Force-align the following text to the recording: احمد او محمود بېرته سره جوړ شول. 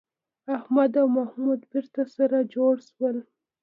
احمد 0.57 0.91
او 1.01 1.05
محمود 1.17 1.61
بېرته 1.71 2.01
سره 2.15 2.37
جوړ 2.53 2.75
شول. 2.89 3.17